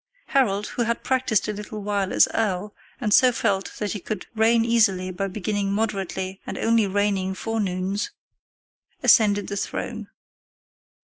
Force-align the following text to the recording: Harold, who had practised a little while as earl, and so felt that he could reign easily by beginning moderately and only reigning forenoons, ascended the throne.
Harold, 0.29 0.65
who 0.69 0.81
had 0.81 1.03
practised 1.03 1.47
a 1.47 1.53
little 1.53 1.79
while 1.79 2.11
as 2.11 2.27
earl, 2.33 2.73
and 2.99 3.13
so 3.13 3.31
felt 3.31 3.71
that 3.77 3.91
he 3.91 3.99
could 3.99 4.25
reign 4.35 4.65
easily 4.65 5.11
by 5.11 5.27
beginning 5.27 5.71
moderately 5.71 6.41
and 6.47 6.57
only 6.57 6.87
reigning 6.87 7.35
forenoons, 7.35 8.09
ascended 9.03 9.45
the 9.47 9.55
throne. 9.55 10.09